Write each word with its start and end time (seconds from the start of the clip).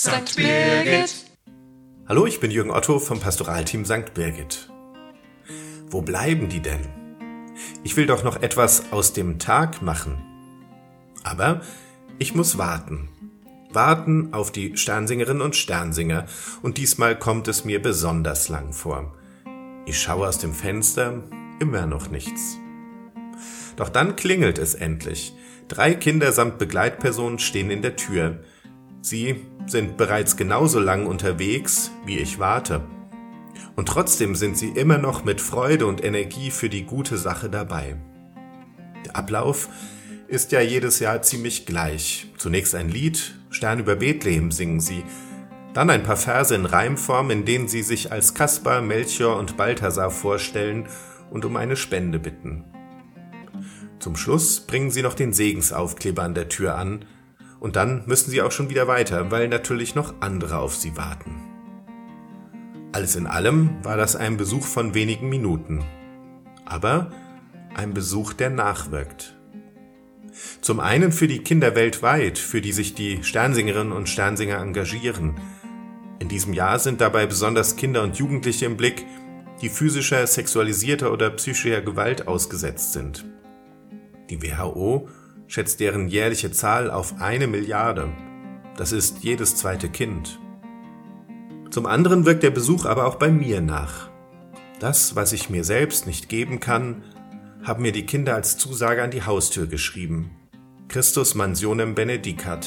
St. 0.00 0.36
Birgit. 0.36 1.24
Hallo, 2.06 2.24
ich 2.24 2.38
bin 2.38 2.52
Jürgen 2.52 2.70
Otto 2.70 3.00
vom 3.00 3.18
Pastoralteam 3.18 3.84
St. 3.84 4.14
Birgit. 4.14 4.70
Wo 5.90 6.02
bleiben 6.02 6.48
die 6.48 6.60
denn? 6.60 6.86
Ich 7.82 7.96
will 7.96 8.06
doch 8.06 8.22
noch 8.22 8.40
etwas 8.40 8.92
aus 8.92 9.12
dem 9.12 9.40
Tag 9.40 9.82
machen. 9.82 10.22
Aber 11.24 11.62
ich 12.20 12.32
muss 12.32 12.58
warten. 12.58 13.08
Warten 13.72 14.32
auf 14.34 14.52
die 14.52 14.76
Sternsingerinnen 14.76 15.42
und 15.42 15.56
Sternsinger, 15.56 16.26
und 16.62 16.78
diesmal 16.78 17.18
kommt 17.18 17.48
es 17.48 17.64
mir 17.64 17.82
besonders 17.82 18.48
lang 18.48 18.72
vor. 18.72 19.16
Ich 19.84 20.00
schaue 20.00 20.28
aus 20.28 20.38
dem 20.38 20.54
Fenster, 20.54 21.24
immer 21.58 21.86
noch 21.86 22.08
nichts. 22.08 22.56
Doch 23.74 23.88
dann 23.88 24.14
klingelt 24.14 24.58
es 24.58 24.76
endlich. 24.76 25.34
Drei 25.66 25.92
Kinder 25.94 26.30
samt 26.30 26.58
Begleitpersonen 26.58 27.40
stehen 27.40 27.72
in 27.72 27.82
der 27.82 27.96
Tür. 27.96 28.44
Sie 29.00 29.44
sind 29.68 29.96
bereits 29.96 30.36
genauso 30.36 30.80
lang 30.80 31.06
unterwegs, 31.06 31.90
wie 32.04 32.18
ich 32.18 32.38
warte. 32.38 32.82
Und 33.76 33.88
trotzdem 33.88 34.34
sind 34.34 34.56
sie 34.56 34.70
immer 34.70 34.98
noch 34.98 35.24
mit 35.24 35.40
Freude 35.40 35.86
und 35.86 36.02
Energie 36.02 36.50
für 36.50 36.68
die 36.68 36.84
gute 36.84 37.16
Sache 37.16 37.48
dabei. 37.48 37.96
Der 39.04 39.16
Ablauf 39.16 39.68
ist 40.26 40.52
ja 40.52 40.60
jedes 40.60 40.98
Jahr 40.98 41.22
ziemlich 41.22 41.64
gleich. 41.64 42.26
Zunächst 42.36 42.74
ein 42.74 42.88
Lied, 42.88 43.34
Stern 43.50 43.78
über 43.78 43.96
Bethlehem 43.96 44.50
singen 44.50 44.80
sie, 44.80 45.04
dann 45.74 45.90
ein 45.90 46.02
paar 46.02 46.16
Verse 46.16 46.54
in 46.54 46.66
Reimform, 46.66 47.30
in 47.30 47.44
denen 47.44 47.68
sie 47.68 47.82
sich 47.82 48.10
als 48.10 48.34
Kaspar, 48.34 48.82
Melchior 48.82 49.36
und 49.36 49.56
Balthasar 49.56 50.10
vorstellen 50.10 50.88
und 51.30 51.44
um 51.44 51.56
eine 51.56 51.76
Spende 51.76 52.18
bitten. 52.18 52.64
Zum 54.00 54.16
Schluss 54.16 54.60
bringen 54.60 54.90
sie 54.90 55.02
noch 55.02 55.14
den 55.14 55.32
Segensaufkleber 55.32 56.22
an 56.22 56.34
der 56.34 56.48
Tür 56.48 56.76
an, 56.76 57.04
und 57.60 57.76
dann 57.76 58.02
müssen 58.06 58.30
sie 58.30 58.42
auch 58.42 58.52
schon 58.52 58.70
wieder 58.70 58.86
weiter, 58.88 59.30
weil 59.30 59.48
natürlich 59.48 59.94
noch 59.94 60.14
andere 60.20 60.58
auf 60.58 60.74
sie 60.74 60.96
warten. 60.96 61.34
Alles 62.92 63.16
in 63.16 63.26
allem 63.26 63.84
war 63.84 63.96
das 63.96 64.16
ein 64.16 64.36
Besuch 64.36 64.64
von 64.64 64.94
wenigen 64.94 65.28
Minuten, 65.28 65.84
aber 66.64 67.10
ein 67.74 67.94
Besuch, 67.94 68.32
der 68.32 68.50
nachwirkt. 68.50 69.36
Zum 70.60 70.80
einen 70.80 71.12
für 71.12 71.28
die 71.28 71.40
Kinder 71.40 71.74
weltweit, 71.74 72.38
für 72.38 72.60
die 72.60 72.72
sich 72.72 72.94
die 72.94 73.22
Sternsingerinnen 73.22 73.92
und 73.92 74.08
Sternsinger 74.08 74.58
engagieren. 74.58 75.34
In 76.18 76.28
diesem 76.28 76.52
Jahr 76.52 76.78
sind 76.78 77.00
dabei 77.00 77.26
besonders 77.26 77.76
Kinder 77.76 78.02
und 78.02 78.18
Jugendliche 78.18 78.66
im 78.66 78.76
Blick, 78.76 79.04
die 79.60 79.68
physischer, 79.68 80.26
sexualisierter 80.26 81.12
oder 81.12 81.30
psychischer 81.30 81.80
Gewalt 81.80 82.28
ausgesetzt 82.28 82.92
sind. 82.92 83.24
Die 84.30 84.42
WHO 84.42 85.08
schätzt 85.48 85.80
deren 85.80 86.06
jährliche 86.08 86.52
Zahl 86.52 86.90
auf 86.90 87.20
eine 87.20 87.46
Milliarde. 87.48 88.08
Das 88.76 88.92
ist 88.92 89.24
jedes 89.24 89.56
zweite 89.56 89.88
Kind. 89.88 90.38
Zum 91.70 91.86
anderen 91.86 92.24
wirkt 92.24 92.44
der 92.44 92.50
Besuch 92.50 92.84
aber 92.84 93.06
auch 93.06 93.16
bei 93.16 93.30
mir 93.30 93.60
nach. 93.60 94.10
Das, 94.78 95.16
was 95.16 95.32
ich 95.32 95.50
mir 95.50 95.64
selbst 95.64 96.06
nicht 96.06 96.28
geben 96.28 96.60
kann, 96.60 97.02
haben 97.64 97.82
mir 97.82 97.92
die 97.92 98.06
Kinder 98.06 98.36
als 98.36 98.56
Zusage 98.56 99.02
an 99.02 99.10
die 99.10 99.24
Haustür 99.24 99.66
geschrieben. 99.66 100.30
Christus 100.86 101.34
mansionem 101.34 101.94
benedicat. 101.94 102.66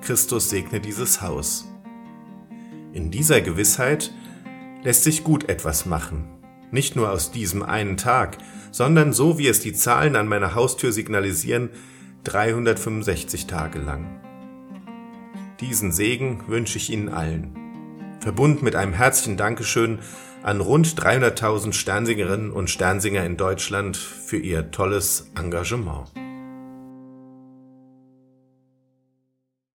Christus 0.00 0.50
segne 0.50 0.80
dieses 0.80 1.22
Haus. 1.22 1.68
In 2.92 3.10
dieser 3.10 3.40
Gewissheit 3.40 4.12
lässt 4.82 5.04
sich 5.04 5.22
gut 5.22 5.48
etwas 5.48 5.86
machen. 5.86 6.24
Nicht 6.70 6.96
nur 6.96 7.10
aus 7.10 7.30
diesem 7.30 7.62
einen 7.62 7.96
Tag, 7.96 8.38
sondern 8.72 9.12
so 9.12 9.38
wie 9.38 9.46
es 9.46 9.60
die 9.60 9.72
Zahlen 9.72 10.16
an 10.16 10.26
meiner 10.26 10.54
Haustür 10.54 10.92
signalisieren, 10.92 11.70
365 12.24 13.46
Tage 13.46 13.78
lang. 13.80 14.20
Diesen 15.60 15.92
Segen 15.92 16.44
wünsche 16.46 16.78
ich 16.78 16.90
Ihnen 16.90 17.08
allen. 17.08 17.56
Verbunden 18.20 18.64
mit 18.64 18.76
einem 18.76 18.92
herzlichen 18.92 19.36
Dankeschön 19.36 19.98
an 20.42 20.60
rund 20.60 20.86
300.000 20.86 21.72
Sternsingerinnen 21.72 22.52
und 22.52 22.70
Sternsinger 22.70 23.24
in 23.24 23.36
Deutschland 23.36 23.96
für 23.96 24.38
ihr 24.38 24.70
tolles 24.70 25.30
Engagement. 25.36 26.08